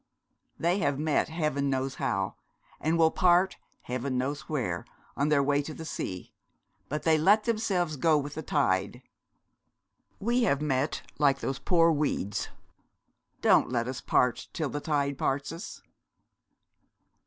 They 0.57 0.79
have 0.79 0.97
met 0.97 1.29
heaven 1.29 1.69
knows 1.69 1.93
how, 2.01 2.33
and 2.79 2.97
will 2.97 3.11
part 3.11 3.57
heaven 3.83 4.17
knows 4.17 4.49
where, 4.49 4.83
on 5.15 5.29
their 5.29 5.43
way 5.43 5.61
to 5.61 5.75
the 5.75 5.85
sea; 5.85 6.33
but 6.89 7.03
they 7.03 7.19
let 7.19 7.43
themselves 7.43 7.97
go 7.97 8.17
with 8.17 8.33
the 8.33 8.41
tide. 8.41 9.03
We 10.19 10.41
have 10.41 10.59
met 10.59 11.03
like 11.19 11.37
those 11.39 11.59
poor 11.59 11.91
weeds. 11.91 12.49
Don't 13.43 13.69
let 13.69 13.87
us 13.87 14.01
part 14.01 14.47
till 14.53 14.69
the 14.69 14.81
tide 14.81 15.19
parts 15.19 15.51
us.' 15.51 15.83